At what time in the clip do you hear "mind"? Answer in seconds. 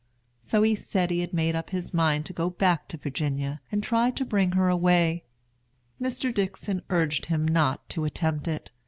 1.93-2.25